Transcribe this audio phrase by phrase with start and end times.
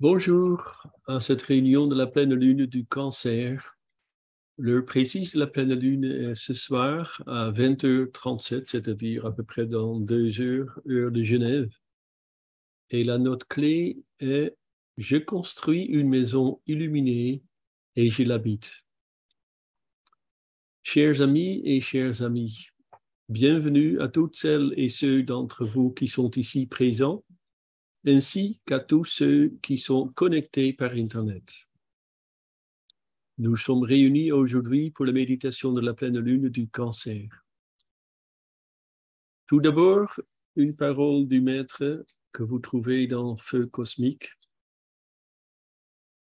[0.00, 3.76] Bonjour à cette réunion de la pleine lune du cancer.
[4.56, 9.66] L'heure précise de la pleine lune est ce soir à 20h37, c'est-à-dire à peu près
[9.66, 11.68] dans deux heures, heure de Genève.
[12.88, 14.56] Et la note clé est
[14.96, 17.42] Je construis une maison illuminée
[17.94, 18.72] et je l'habite.
[20.82, 22.68] Chers amis et chers amis,
[23.28, 27.22] bienvenue à toutes celles et ceux d'entre vous qui sont ici présents
[28.06, 31.44] ainsi qu'à tous ceux qui sont connectés par Internet.
[33.38, 37.28] Nous sommes réunis aujourd'hui pour la méditation de la pleine lune du cancer.
[39.46, 40.20] Tout d'abord,
[40.56, 44.30] une parole du Maître que vous trouvez dans Feu cosmique.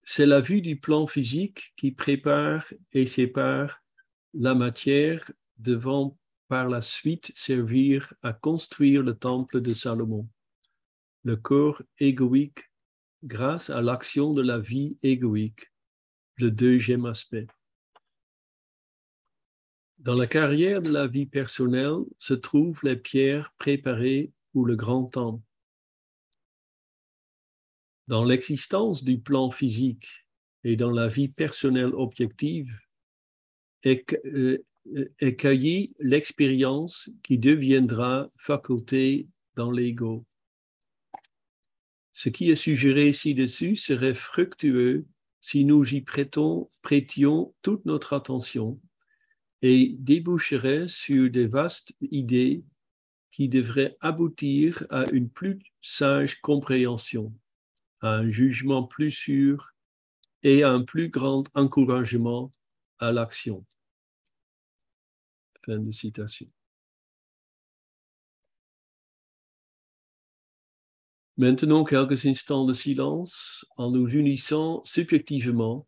[0.02, 3.82] C'est la vue du plan physique qui prépare et sépare
[4.34, 10.28] la matière devant par la suite servir à construire le temple de Salomon
[11.24, 12.70] le corps égoïque
[13.22, 15.70] grâce à l'action de la vie égoïque,
[16.36, 17.46] le deuxième aspect.
[19.98, 25.04] Dans la carrière de la vie personnelle se trouvent les pierres préparées pour le grand
[25.04, 25.42] temps.
[28.08, 30.26] Dans l'existence du plan physique
[30.64, 32.74] et dans la vie personnelle objective
[33.82, 34.64] est, euh,
[35.36, 40.24] cueillie l'expérience qui deviendra faculté dans l'ego.
[42.22, 45.06] Ce qui est suggéré ci-dessus serait fructueux
[45.40, 48.78] si nous y prêtions toute notre attention
[49.62, 52.62] et déboucherait sur des vastes idées
[53.30, 57.32] qui devraient aboutir à une plus sage compréhension,
[58.02, 59.72] à un jugement plus sûr
[60.42, 62.52] et à un plus grand encouragement
[62.98, 63.64] à l'action.
[65.64, 66.50] Fin de citation.
[71.36, 75.86] Maintenant, quelques instants de silence en nous unissant subjectivement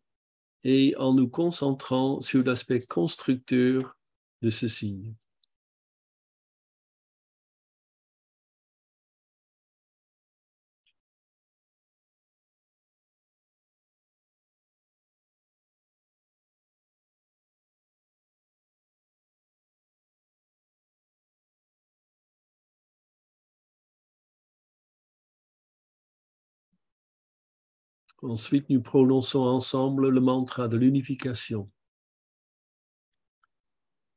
[0.63, 3.97] et en nous concentrant sur l'aspect constructeur
[4.41, 4.67] de ce
[28.23, 31.69] Ensuite, nous prononçons ensemble le mantra de l'unification.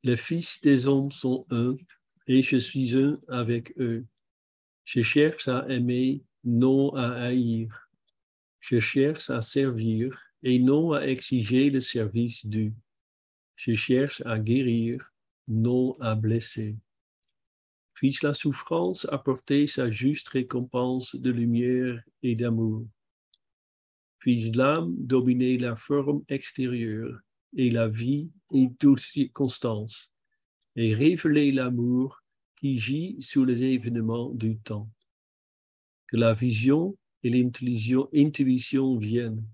[0.05, 1.77] Les fils des hommes sont un
[2.29, 4.07] et je suis un avec eux.
[4.85, 7.91] Je cherche à aimer, non à haïr.
[8.61, 12.75] Je cherche à servir et non à exiger le service dû.
[13.57, 15.13] Je cherche à guérir,
[15.49, 16.77] non à blesser.
[17.95, 22.87] Puisse la souffrance apporter sa juste récompense de lumière et d'amour
[24.27, 27.21] puisse l'âme dominer la forme extérieure
[27.57, 30.11] et la vie et toutes circonstances,
[30.75, 32.25] et révéler l'amour
[32.57, 34.91] qui gît sous les événements du temps?
[36.09, 39.47] Que la vision et l'intuition viennent,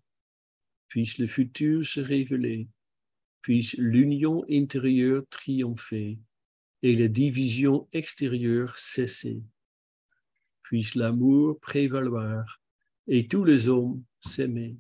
[0.88, 2.66] puisse le futur se révéler,
[3.42, 6.18] puisse l'union intérieure triompher
[6.80, 9.42] et la division extérieure cesser.
[10.62, 12.62] Puisse l'amour prévaloir
[13.06, 14.76] et tous les hommes s'aimer.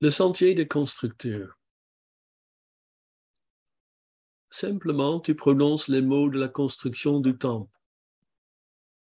[0.00, 1.57] Le sentier des constructeurs.
[4.60, 7.70] Simplement, tu prononces les mots de la construction du temple.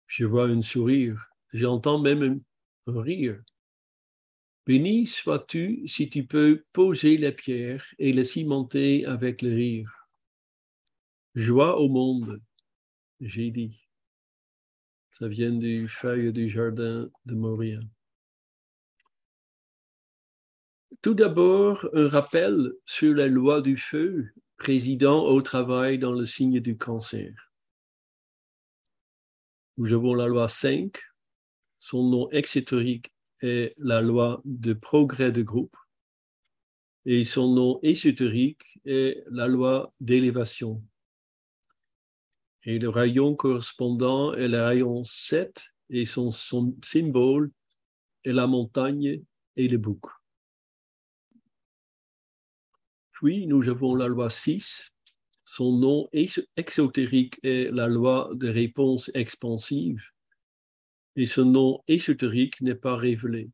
[0.08, 2.42] Je vois un sourire, j'entends même
[2.88, 3.40] un rire.
[4.66, 9.92] Béni sois-tu si tu peux poser les pierres et les cimenter avec le rire.
[11.36, 12.42] Joie au monde,
[13.22, 13.80] j'ai dit.
[15.12, 17.80] Ça vient du feuille du jardin de Moria.
[21.04, 26.60] Tout d'abord, un rappel sur la loi du feu président au travail dans le signe
[26.60, 27.34] du cancer.
[29.78, 30.98] Nous avons la loi 5,
[31.80, 35.76] son nom exotérique est la loi de progrès de groupe,
[37.06, 40.82] et son nom ésotérique est la loi d'élévation.
[42.64, 47.52] Et le rayon correspondant est le rayon 7, et son symbole
[48.24, 49.22] est la montagne
[49.58, 50.02] et le bouc.
[53.24, 54.92] Puis, nous avons la loi 6.
[55.46, 60.04] Son nom exotérique est la loi de réponse expansive
[61.16, 63.50] et son nom ésotérique n'est pas révélé.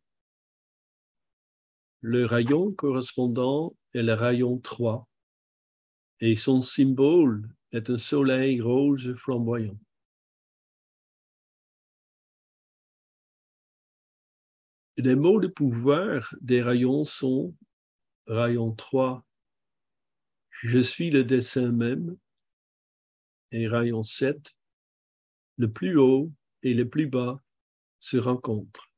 [2.01, 5.07] Le rayon correspondant est le rayon 3
[6.21, 9.77] et son symbole est un soleil rose flamboyant.
[14.97, 17.53] Les mots de pouvoir des rayons sont
[18.25, 19.23] rayon 3,
[20.63, 22.17] je suis le dessin même,
[23.51, 24.55] et rayon 7,
[25.57, 26.31] le plus haut
[26.63, 27.41] et le plus bas
[27.99, 28.91] se rencontrent.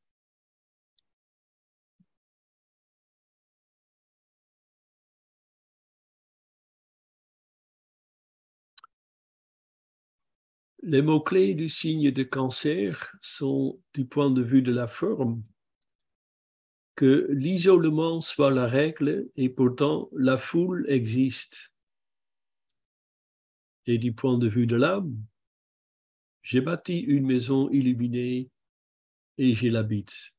[10.83, 15.43] Les mots-clés du signe de cancer sont, du point de vue de la forme,
[16.95, 21.71] que l'isolement soit la règle et pourtant la foule existe.
[23.85, 25.15] Et du point de vue de l'âme,
[26.43, 28.49] j'ai bâti une maison illuminée
[29.38, 30.33] et j'y l'habite.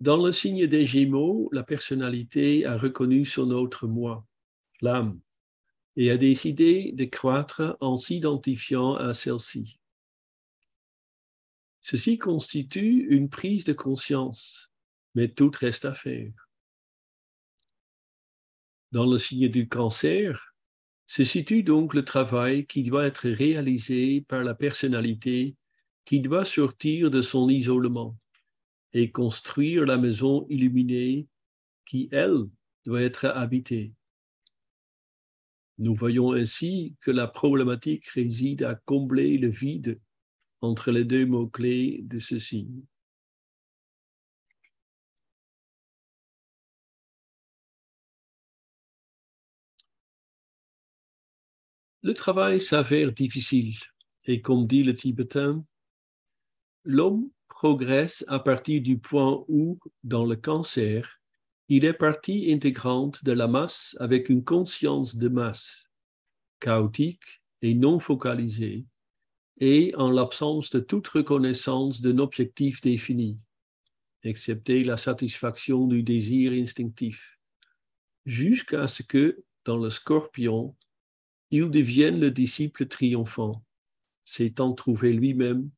[0.00, 4.26] Dans le signe des Gémeaux, la personnalité a reconnu son autre moi,
[4.82, 5.18] l'âme,
[5.96, 9.78] et a décidé de croître en s'identifiant à celle-ci.
[11.84, 14.70] Ceci constitue une prise de conscience,
[15.14, 16.32] mais tout reste à faire.
[18.90, 20.54] Dans le signe du cancer,
[21.06, 25.56] se situe donc le travail qui doit être réalisé par la personnalité
[26.06, 28.16] qui doit sortir de son isolement
[28.94, 31.28] et construire la maison illuminée
[31.84, 32.48] qui, elle,
[32.86, 33.92] doit être habitée.
[35.76, 40.00] Nous voyons ainsi que la problématique réside à combler le vide
[40.64, 42.82] entre les deux mots-clés de ce signe.
[52.02, 53.74] Le travail s'avère difficile
[54.26, 55.64] et comme dit le tibétain,
[56.84, 61.20] l'homme progresse à partir du point où, dans le cancer,
[61.68, 65.86] il est partie intégrante de la masse avec une conscience de masse,
[66.60, 68.84] chaotique et non focalisée,
[69.58, 73.38] et en l'absence de toute reconnaissance d'un objectif défini,
[74.22, 77.38] excepté la satisfaction du désir instinctif,
[78.24, 80.74] jusqu'à ce que, dans le scorpion,
[81.50, 83.64] il devienne le disciple triomphant,
[84.24, 85.70] s'étant trouvé lui-même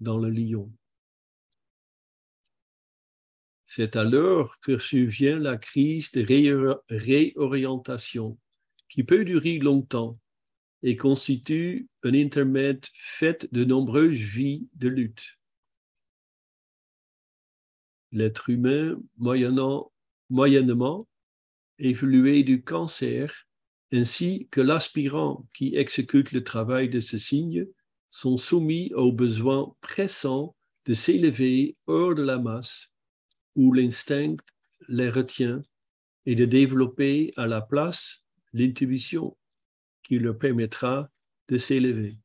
[0.00, 0.70] dans le lion.
[3.66, 6.22] C'est alors que survient la crise de
[6.88, 8.38] réorientation
[8.88, 10.20] qui peut durer longtemps
[10.84, 15.38] et constitue un intermède fait de nombreuses vies de lutte.
[18.12, 21.08] L'être humain, moyennement
[21.78, 23.46] évolué du cancer,
[23.92, 27.66] ainsi que l'aspirant qui exécute le travail de ce signe
[28.10, 30.54] sont soumis au besoin pressant
[30.84, 32.90] de s'élever hors de la masse
[33.56, 34.36] où l'instinct
[34.88, 35.62] les retient
[36.26, 38.22] et de développer à la place
[38.52, 39.34] l'intuition
[40.04, 41.10] qui leur permettra
[41.48, 42.18] de s'élever.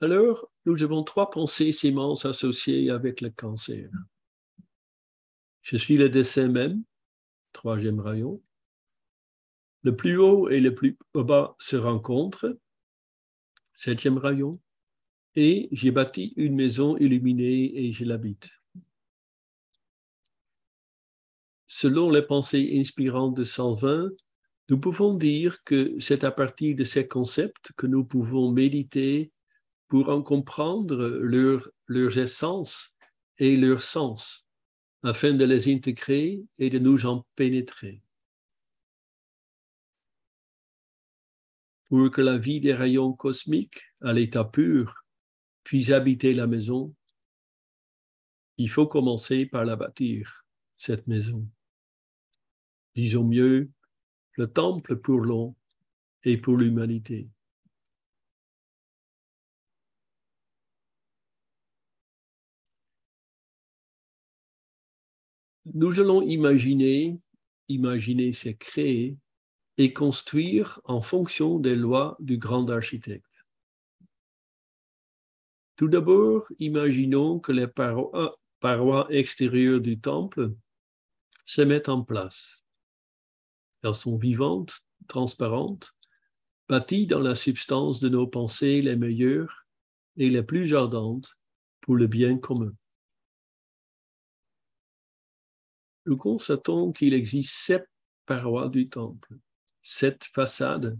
[0.00, 3.88] Alors, nous avons trois pensées sémences associées avec le cancer.
[5.62, 6.82] Je suis le dessin même,
[7.52, 8.42] troisième rayon.
[9.84, 12.58] Le plus haut et le plus bas se rencontrent,
[13.72, 14.60] septième rayon.
[15.34, 18.50] Et j'ai bâti une maison illuminée et je l'habite.
[21.66, 24.10] Selon les pensées inspirantes de 120,
[24.68, 29.32] nous pouvons dire que c'est à partir de ces concepts que nous pouvons méditer
[29.88, 32.94] pour en comprendre leur, leurs essences
[33.38, 34.46] et leur sens,
[35.02, 38.02] afin de les intégrer et de nous en pénétrer.
[41.86, 45.01] Pour que la vie des rayons cosmiques à l'état pur
[45.64, 46.94] puisse habiter la maison,
[48.58, 50.44] il faut commencer par la bâtir,
[50.76, 51.48] cette maison.
[52.94, 53.70] Disons mieux,
[54.32, 55.54] le temple pour l'homme
[56.24, 57.28] et pour l'humanité.
[65.64, 67.18] nous allons imaginer,
[67.68, 69.16] imaginer c'est créer
[69.78, 73.31] et construire en fonction des lois du grand architecte.
[75.82, 80.54] Tout d'abord, imaginons que les parois, parois extérieures du temple
[81.44, 82.62] se mettent en place.
[83.82, 85.96] Elles sont vivantes transparente,
[86.68, 89.66] bâtie dans la substance de nos pensées les meilleures
[90.16, 91.36] et les plus ardentes
[91.80, 92.72] pour le bien commun.
[96.06, 97.90] Nous constatons qu'il existe sept
[98.24, 99.36] parois du temple,
[99.82, 100.96] sept façades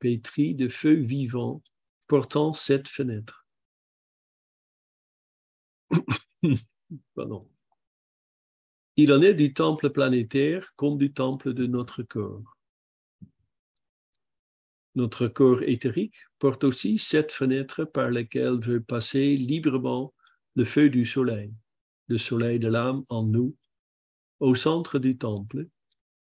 [0.00, 1.62] pétries de feux vivants
[2.08, 3.45] portant sept fenêtres.
[8.96, 12.56] Il en est du temple planétaire comme du temple de notre corps.
[14.94, 20.14] Notre corps éthérique porte aussi sept fenêtres par lesquelles veut passer librement
[20.54, 21.52] le feu du soleil,
[22.08, 23.54] le soleil de l'âme en nous,
[24.40, 25.68] au centre du temple,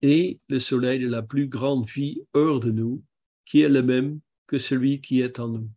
[0.02, 3.04] et le soleil de la plus grande vie hors de nous,
[3.46, 5.70] qui est le même que celui qui est en nous,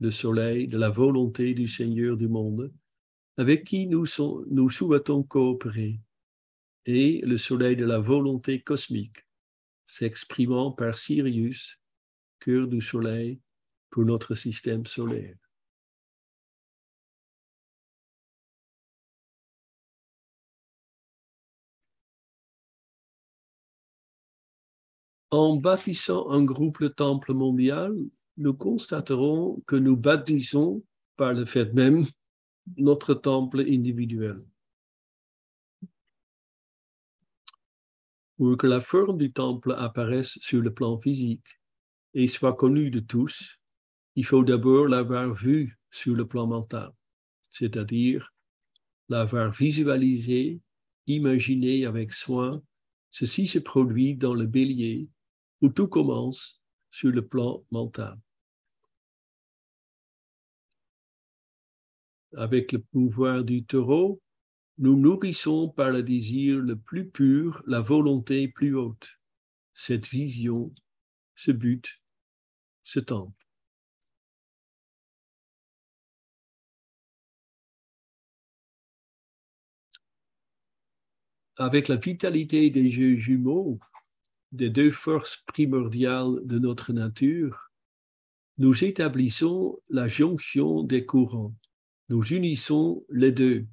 [0.00, 2.72] le soleil de la volonté du Seigneur du monde,
[3.36, 6.00] avec qui nous, souhaitons coopérer
[6.86, 9.26] et le soleil de la volonté cosmique,
[9.86, 11.78] s'exprimant par Sirius,
[12.38, 13.40] cœur du soleil
[13.90, 15.36] pour notre système solaire.
[25.30, 27.94] En bâtissant un groupe le temple mondial,
[28.36, 30.84] nous constaterons que nous bâtissons
[31.16, 32.04] par le fait même
[32.76, 34.44] notre temple individuel.
[38.36, 41.46] Pour que la forme du temple apparaisse sur le plan physique
[42.12, 43.58] et soit connue de tous,
[44.14, 46.90] il faut d'abord l'avoir vue sur le plan mental,
[47.50, 48.34] c'est-à-dire
[49.08, 50.60] l'avoir visualisé,
[51.06, 52.62] imaginé avec soin.
[53.10, 55.08] Ceci se produit dans le bélier
[55.62, 58.18] où tout commence sur le plan mental.
[62.38, 64.20] Avec le pouvoir du taureau,
[64.76, 69.08] nous nourrissons par le désir le plus pur la volonté plus haute,
[69.72, 70.70] cette vision,
[71.34, 72.02] ce but,
[72.82, 73.42] ce temple.
[81.56, 83.80] Avec la vitalité des jeux jumeaux,
[84.52, 87.70] des deux forces primordiales de notre nature,
[88.58, 91.54] nous établissons la jonction des courants.
[92.08, 93.66] Nous unissons les deux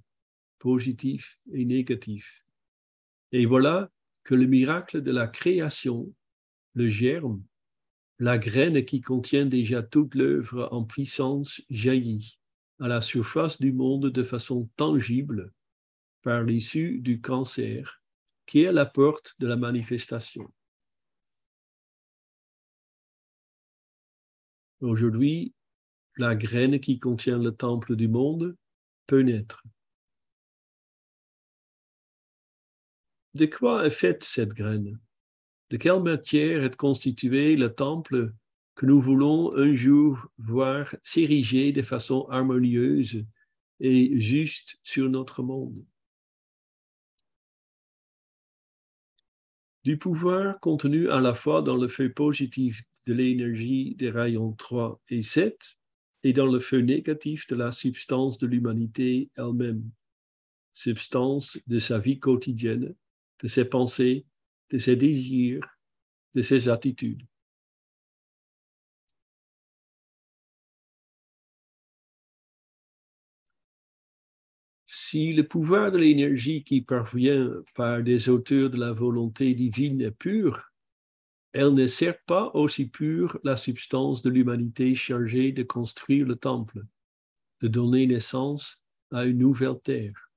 [0.60, 2.46] positif et négatif.
[3.32, 3.92] Et voilà
[4.24, 6.14] que le miracle de la création,
[6.74, 7.44] le germe,
[8.20, 12.40] la graine qui contient déjà toute l'œuvre en puissance jaillit
[12.80, 15.52] à la surface du monde de façon tangible
[16.22, 18.02] par l'issue du cancer,
[18.46, 20.50] qui est la porte de la manifestation.
[24.80, 25.54] Aujourd'hui,
[26.18, 28.56] la graine qui contient le temple du monde
[29.08, 29.64] peut naître.
[33.34, 35.00] De quoi est faite cette graine?
[35.72, 38.32] De quelle matière est constitué le temple
[38.76, 43.26] que nous voulons un jour voir s'ériger de façon harmonieuse
[43.80, 45.84] et juste sur notre monde?
[49.84, 55.02] Du pouvoir contenu à la fois dans le feu positif de l'énergie des rayons 3
[55.10, 55.78] et 7
[56.24, 59.84] et dans le feu négatif de la substance de l'humanité elle-même,
[60.74, 62.96] substance de sa vie quotidienne
[63.44, 64.26] de ses pensées,
[64.72, 65.68] de ses désirs,
[66.34, 67.22] de ses attitudes.
[74.88, 80.12] Si le pouvoir de l'énergie qui parvient par des auteurs de la volonté divine est
[80.12, 80.73] pur,
[81.54, 86.84] elle ne sert pas aussi pure la substance de l'humanité chargée de construire le temple,
[87.62, 90.32] de donner naissance à une nouvelle terre.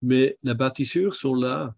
[0.00, 1.74] Mais les bâtisseurs sont là,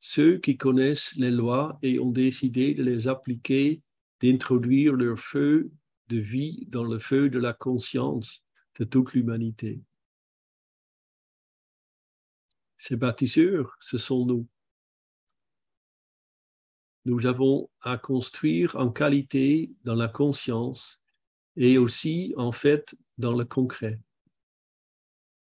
[0.00, 3.82] ceux qui connaissent les lois et ont décidé de les appliquer,
[4.20, 5.72] d'introduire leur feu
[6.08, 8.44] de vie dans le feu de la conscience
[8.78, 9.80] de toute l'humanité.
[12.78, 14.48] Ces bâtisseurs, ce sont nous.
[17.04, 21.02] Nous avons à construire en qualité dans la conscience
[21.56, 23.98] et aussi en fait dans le concret.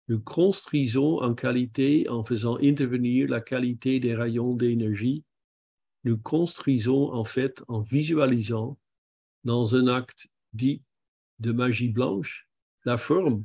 [0.08, 5.24] Nous construisons en qualité en faisant intervenir la qualité des rayons d'énergie.
[6.04, 8.80] Nous construisons en fait en visualisant
[9.44, 10.82] dans un acte dit
[11.40, 12.48] de magie blanche
[12.86, 13.44] la forme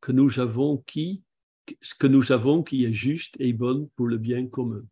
[0.00, 1.22] que nous avons qui,
[1.98, 4.84] que nous avons qui est juste et bonne pour le bien commun.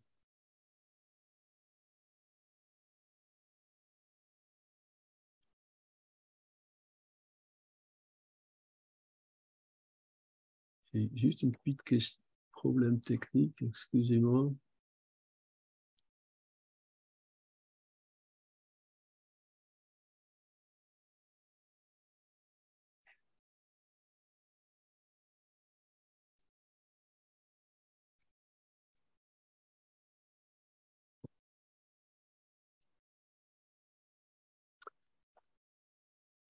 [11.15, 12.21] Juste une petite question,
[12.53, 14.53] problème technique, excusez-moi.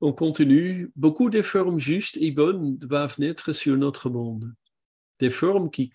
[0.07, 0.93] On continue.
[0.97, 4.53] Beaucoup de formes justes et bonnes doivent naître sur notre monde.
[5.19, 5.91] Des formes qui,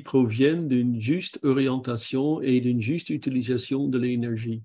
[0.00, 4.62] proviennent d'une juste orientation et d'une juste utilisation de l'énergie.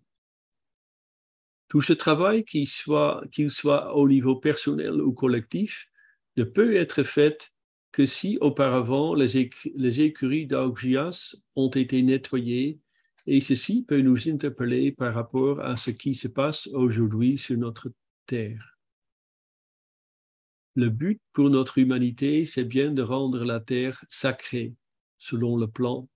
[1.69, 5.87] Tout ce travail, qu'il soit, au niveau personnel ou collectif,
[6.35, 7.53] ne peut être fait
[7.93, 12.81] que si auparavant les, écuries d'Augias ont été nettoyées,
[13.27, 17.93] et ceci peut nous interpeller par rapport à ce qui se passe aujourd'hui sur notre
[20.75, 24.75] Le but pour notre humanité, c'est bien de rendre la terre sacrée,
[25.17, 26.07] selon le plan,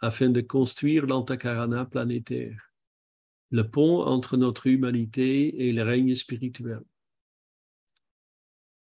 [0.00, 2.72] afin de construire l'antakarana planétaire,
[3.50, 6.80] le pont entre notre humanité et le règne spirituel.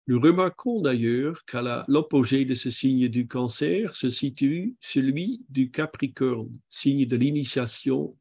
[0.09, 6.59] Nous remarquons d'ailleurs qu'à l'opposé de ce signe du cancer se situe celui du capricorne,
[6.69, 8.17] signe de l'initiation,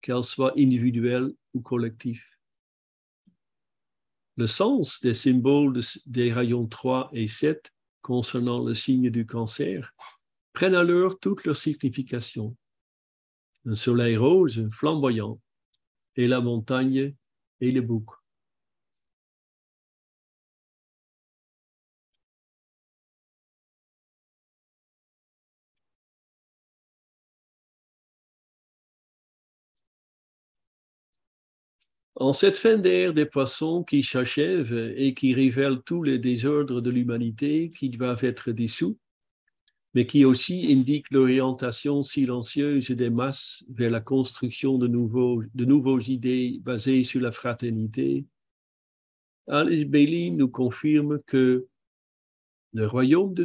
[0.00, 2.24] qu'elle soit individuelle ou collective.
[4.36, 9.94] Le sens des symboles des rayons 3 et 7 concernant le signe du cancer
[10.52, 12.56] prennent alors toute leur signification.
[13.64, 15.40] Un soleil rose flamboyant
[16.16, 17.14] et la montagne
[17.60, 18.10] et le bouc.
[32.18, 36.88] En cette fin d'ère des poissons qui s'achève et qui révèle tous les désordres de
[36.88, 38.98] l'humanité qui doivent être dissous,
[39.92, 46.08] mais qui aussi indique l'orientation silencieuse des masses vers la construction de, nouveaux, de nouvelles
[46.08, 48.24] idées basées sur la fraternité,
[49.46, 51.66] Alice Bailey nous confirme que
[52.72, 53.44] le royaume de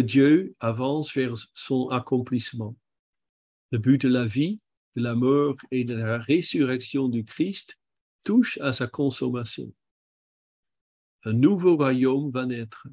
[0.00, 2.74] Dieu avance vers son accomplissement.
[3.72, 4.58] Le but de la vie
[4.96, 7.78] de la mort et de la résurrection du Christ
[8.24, 9.72] touche à sa consommation.
[11.24, 12.86] Un nouveau royaume va naître.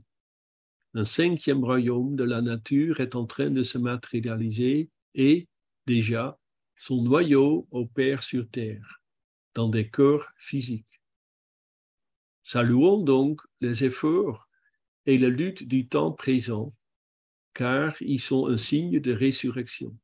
[0.94, 5.48] Un cinquième royaume de la nature est en train de se matérialiser et,
[5.86, 6.40] déjà,
[6.78, 9.02] son noyau opère sur terre,
[9.54, 11.02] dans des corps physiques.
[12.44, 14.48] Saluons donc les efforts
[15.06, 16.74] et la lutte du temps présent,
[17.54, 19.98] car ils sont un signe de résurrection.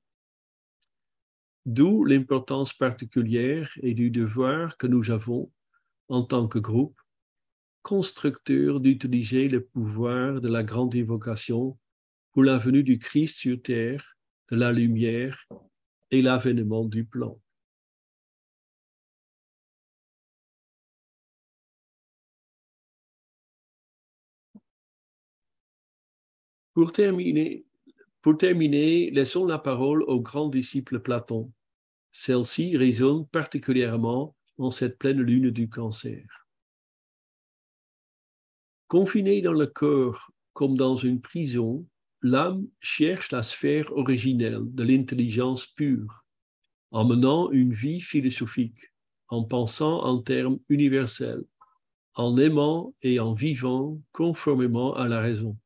[1.66, 5.52] D'où l'importance particulière et du devoir que nous avons
[6.08, 7.00] en tant que groupe
[7.84, 11.78] constructeur d'utiliser le pouvoir de la grande évocation
[12.32, 14.18] pour la venue du Christ sur terre,
[14.50, 15.48] de la lumière
[16.12, 17.40] et l'avènement du plan.
[26.74, 27.66] Pour terminer,
[28.22, 31.52] pour terminer, laissons la parole au grand disciple Platon.
[32.12, 36.24] Celle-ci résonne particulièrement en cette pleine lune du cancer.
[38.88, 41.88] Confinée dans le corps comme dans une prison,
[42.22, 46.26] l'âme cherche la sphère originelle de l'intelligence pure,
[46.92, 48.94] en menant une vie philosophique,
[49.30, 51.44] en pensant en termes universels,
[52.16, 55.58] en aimant et en vivant conformément à la raison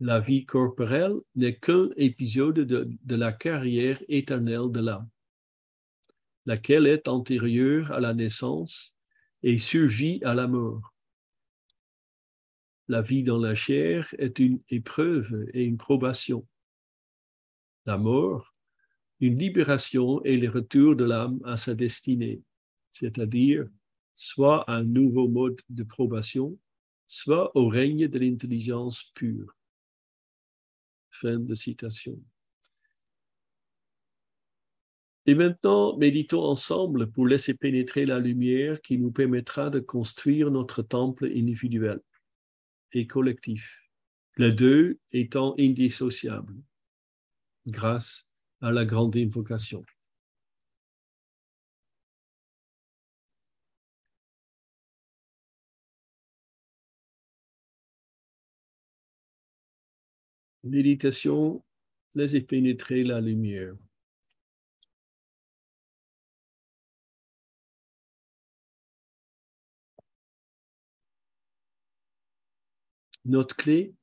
[0.00, 5.08] la vie corporelle n'est qu'un épisode de, la carrière éternelle de l'âme,
[6.46, 8.94] laquelle est antérieure à la naissance
[9.42, 10.94] et surgit à la mort.
[12.88, 16.46] La vie dans la chair est une épreuve et une probation.
[17.86, 18.54] La mort,
[19.20, 22.42] une libération et le retour de l'âme à sa destinée,
[22.92, 23.66] c'est-à-dire
[24.16, 26.58] soit un nouveau mode de probation,
[27.06, 29.54] soit au règne de l'intelligence pure.
[31.14, 32.20] Fin de citation.
[35.26, 40.82] Et maintenant, méditons ensemble pour laisser pénétrer la lumière qui nous permettra de construire notre
[40.82, 42.00] temple individuel
[42.90, 43.80] et collectif,
[44.38, 46.56] les deux étant indissociables,
[47.68, 48.26] grâce
[48.60, 49.84] à la grande invocation.
[60.64, 61.62] Méditation,
[62.14, 63.74] laissez pénétrer la lumière.
[73.26, 73.94] Notre clé,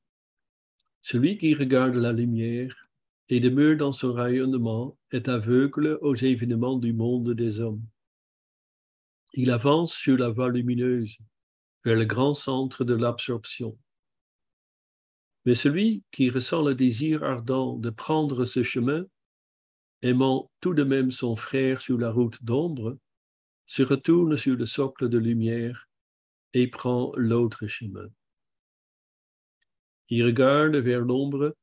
[1.00, 2.88] celui qui regarde la lumière
[3.28, 7.82] et demeure dans son rayonnement est aveugle aux événements du monde des hommes.
[9.34, 11.18] Il avance sur la voie lumineuse
[11.84, 13.76] vers le grand centre de l'absorption.
[15.44, 19.04] Mais celui qui ressent le désir ardent de prendre ce chemin,
[20.02, 22.96] aimant tout de même son frère sur la route d'ombre,
[23.66, 25.88] se retourne sur le socle de lumière
[26.54, 28.06] et prend l'autre chemin.
[30.08, 31.56] Il regarde vers l'ombre.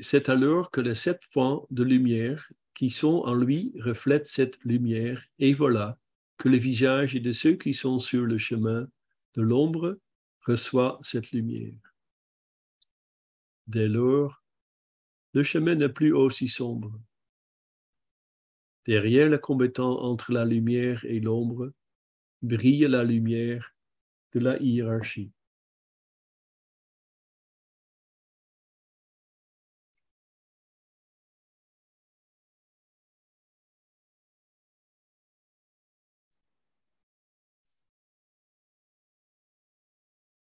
[0.00, 5.24] C'est alors que les sept points de lumière qui sont en lui reflètent cette lumière,
[5.38, 5.98] et voilà
[6.36, 8.86] que le visage de ceux qui sont sur le chemin
[9.34, 9.98] de l'ombre
[10.44, 11.83] reçoit cette lumière.
[13.66, 14.42] Dès lors,
[15.34, 16.92] le chemin n'est plus aussi sombre.
[18.86, 21.72] Derrière le combattant entre la lumière et l'ombre,
[22.42, 23.74] brille la lumière
[24.32, 25.32] de la hiérarchie.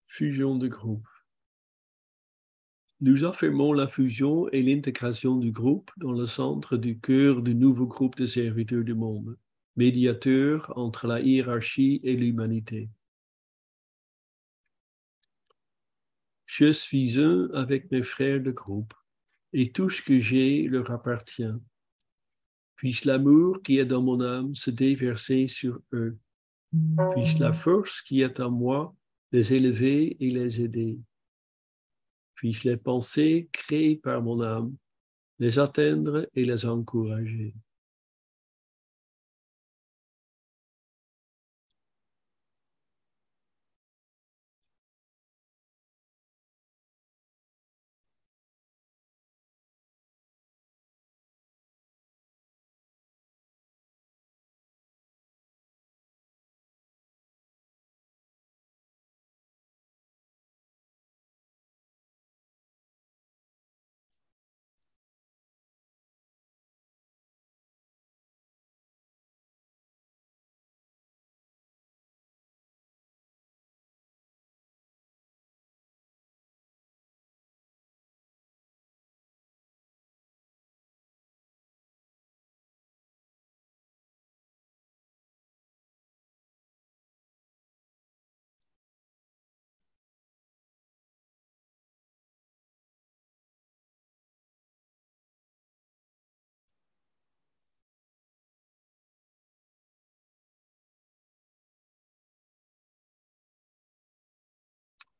[0.08, 1.14] Fusion de groupe.
[3.01, 7.88] Nous affirmons la fusion et l'intégration du groupe dans le centre du cœur du nouveau
[7.88, 9.38] groupe de serviteurs du monde,
[9.75, 12.89] médiateur entre la hiérarchie et l'humanité.
[16.45, 18.93] Je suis un avec mes frères de groupe,
[19.51, 21.43] et tout ce que j'ai leur appartient.
[22.77, 26.17] Puisse l'amour qui est dans mon âme se déverser sur eux?
[27.12, 28.95] Puisse la force qui est en moi
[29.34, 30.97] les élever et les aider?
[32.35, 34.75] Puisse les pensées créées par mon âme
[35.39, 37.53] les atteindre et les encourager.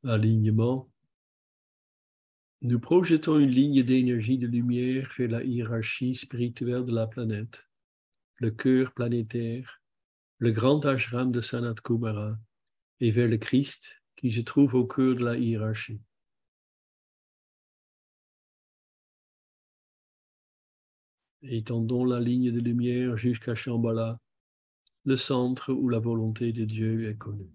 [0.08, 0.90] Alignement,
[2.62, 7.68] nous projetons une ligne d'énergie de lumière vers la hiérarchie spirituelle de la planète,
[8.38, 9.82] le cœur planétaire,
[10.40, 12.38] le grand ashram de Sanat Kumara
[13.00, 16.02] et vers le Christ qui se trouve au cœur de la hiérarchie.
[21.44, 24.20] Étendons la ligne de lumière jusqu'à Shambhala,
[25.04, 27.55] le centre où la volonté de Dieu est connue.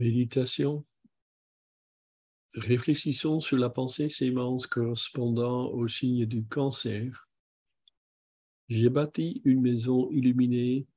[0.00, 0.84] Méditation.
[2.54, 7.28] Réfléchissons sur la pensée sémence correspondant au signe du cancer.
[8.68, 10.88] J'ai bâti une maison illuminée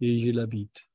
[0.00, 0.87] et je l'habite.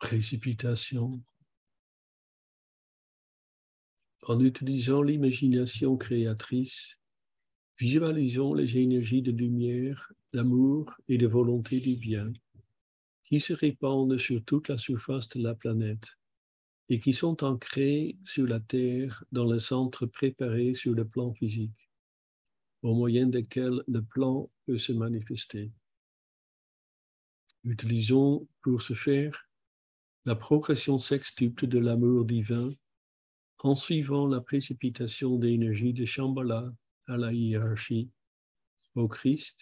[0.00, 1.22] Précipitation.
[4.22, 6.98] En utilisant l'imagination créatrice,
[7.78, 12.32] visualisons les énergies de lumière, d'amour et de volonté du bien
[13.24, 16.16] qui se répandent sur toute la surface de la planète
[16.88, 21.90] et qui sont ancrés sur la Terre dans le centre préparé sur le plan physique,
[22.82, 25.70] au moyen desquels le plan peut se manifester.
[27.64, 29.49] Utilisons pour ce faire
[30.30, 32.72] la progression sextuple de l'amour divin
[33.64, 36.72] en suivant la précipitation d'énergie de Shambhala
[37.08, 38.08] à la hiérarchie,
[38.94, 39.58] au Christ,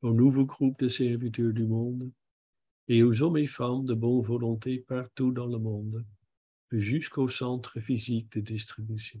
[0.00, 2.10] au nouveau groupe de serviteurs du monde
[2.88, 6.02] et aux hommes et femmes de bonne volonté partout dans le monde,
[6.70, 9.20] jusqu'au centre physique de distribution.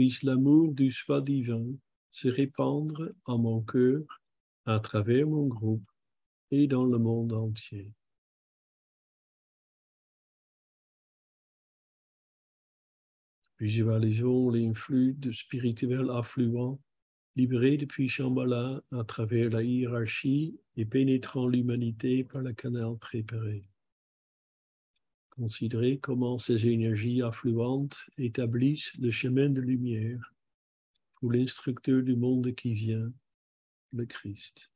[0.00, 1.66] puisse l'amour du soi divin
[2.10, 4.00] se répandre en mon cœur,
[4.64, 5.84] à travers mon groupe
[6.50, 7.92] et dans le monde entier.
[13.58, 14.72] Visualisons les
[15.18, 16.80] de spirituels affluents
[17.36, 23.69] libérés depuis Shambhala à travers la hiérarchie et pénétrant l'humanité par le canal préparé.
[25.40, 30.34] Considérez comment ces énergies affluentes établissent le chemin de lumière
[31.14, 33.10] pour l'instructeur du monde qui vient,
[33.94, 34.69] le Christ.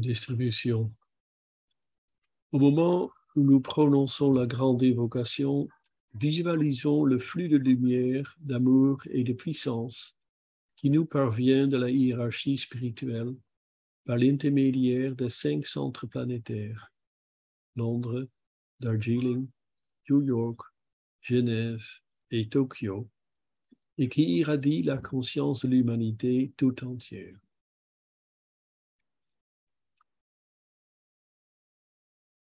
[0.00, 0.92] Distribution.
[2.52, 5.68] Au moment où nous prononçons la grande évocation,
[6.14, 10.16] visualisons le flux de lumière, d'amour et de puissance
[10.76, 13.34] qui nous parvient de la hiérarchie spirituelle
[14.04, 16.92] par l'intermédiaire des cinq centres planétaires,
[17.76, 18.28] Londres,
[18.80, 19.48] Darjeeling,
[20.10, 20.60] New York,
[21.20, 21.86] Genève
[22.32, 23.08] et Tokyo,
[23.96, 27.38] et qui irradie la conscience de l'humanité tout entière.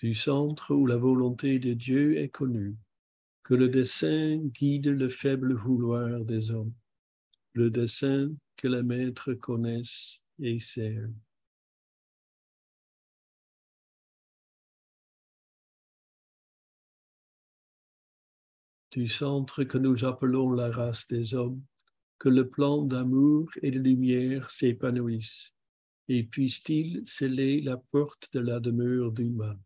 [0.00, 2.76] Du centre où la volonté de Dieu est connue,
[3.42, 6.74] que le dessein guide le faible vouloir des hommes,
[7.54, 11.12] le dessein que les maîtres connaissent et servent.
[18.90, 21.62] Du centre que nous appelons la race des hommes,
[22.18, 25.52] que le plan d'amour et de lumière s'épanouisse,
[26.08, 29.58] et puisse-t-il sceller la porte de la demeure du mal.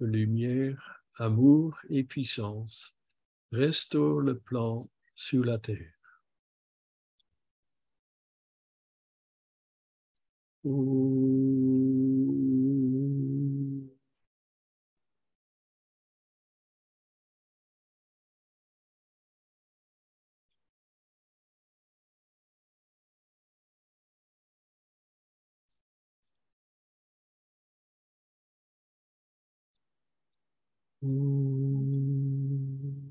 [0.00, 2.94] Lumière, amour et puissance
[3.52, 5.92] restaurent le plan sur la terre.
[31.06, 33.06] Mm-hmm.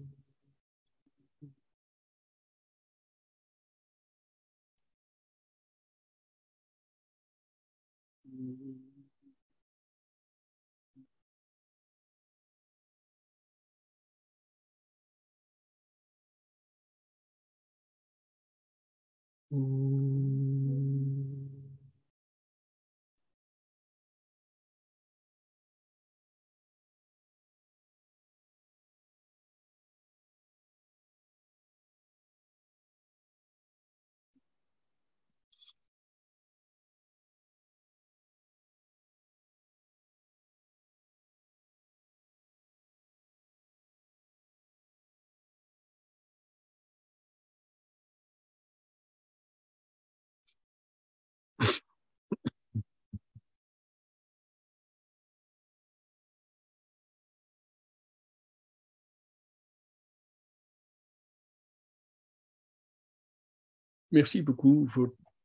[64.16, 64.88] Merci beaucoup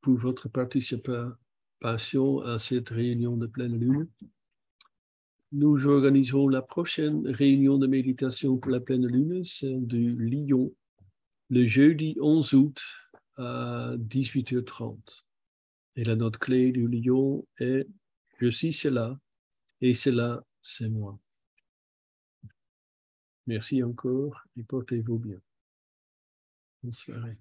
[0.01, 4.07] pour votre participation à cette réunion de pleine lune.
[5.51, 10.73] Nous organisons la prochaine réunion de méditation pour la pleine lune, celle du Lyon,
[11.49, 12.81] le jeudi 11 août
[13.39, 15.25] à 18h30.
[15.97, 17.89] Et la note clé du Lyon est
[18.39, 19.19] Je suis cela
[19.81, 21.19] et cela, c'est moi.
[23.49, 25.41] Merci encore et portez-vous bien.
[26.85, 27.37] Bonne soirée.